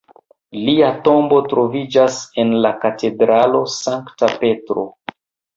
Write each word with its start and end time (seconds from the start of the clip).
Lia 0.67 0.87
tombo 1.07 1.37
troviĝas 1.51 2.17
en 2.45 2.55
la 2.67 2.73
katedralo 2.87 3.63
Sankta 3.77 4.35
Petro. 4.43 4.91